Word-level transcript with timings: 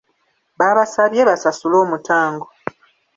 Baabasabye 0.59 1.21
basasule 1.29 1.75
omutango. 1.83 2.45